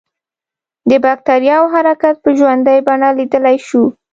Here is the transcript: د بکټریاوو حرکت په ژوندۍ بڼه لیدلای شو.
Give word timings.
د 0.89 0.91
بکټریاوو 1.03 1.71
حرکت 1.73 2.15
په 2.23 2.29
ژوندۍ 2.37 2.79
بڼه 2.87 3.09
لیدلای 3.17 3.57
شو. 3.67 3.83